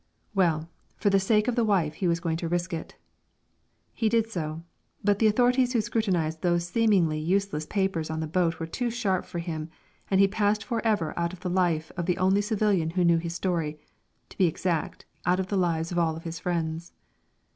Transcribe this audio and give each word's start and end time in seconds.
Well, 0.33 0.67
for 0.97 1.11
the 1.11 1.19
sake 1.19 1.47
of 1.47 1.55
the 1.55 1.63
wife 1.63 1.93
he 1.93 2.07
was 2.07 2.19
going 2.19 2.37
to 2.37 2.47
risk 2.47 2.73
it. 2.73 2.95
He 3.93 4.09
did 4.09 4.31
so. 4.31 4.63
But 5.03 5.19
the 5.19 5.27
authorities 5.27 5.73
who 5.73 5.81
scrutinise 5.81 6.37
those 6.37 6.43
little 6.73 6.87
seemingly 6.87 7.19
useless 7.19 7.67
papers 7.67 8.09
on 8.09 8.19
the 8.19 8.25
boat 8.25 8.59
were 8.59 8.65
too 8.65 8.89
sharp 8.89 9.25
for 9.25 9.37
him, 9.37 9.69
and 10.09 10.19
he 10.19 10.27
passed 10.27 10.63
for 10.63 10.83
ever 10.83 11.13
out 11.19 11.33
of 11.33 11.41
the 11.41 11.51
life 11.51 11.91
of 11.97 12.07
the 12.07 12.17
only 12.17 12.41
civilian 12.41 12.89
who 12.89 13.05
knew 13.05 13.19
his 13.19 13.35
story 13.35 13.79
to 14.29 14.37
be 14.39 14.47
exact, 14.47 15.05
out 15.27 15.39
of 15.39 15.49
the 15.49 15.55
lives 15.55 15.91
of 15.91 15.99
all 15.99 16.15
his 16.15 16.39
friends. 16.39 16.93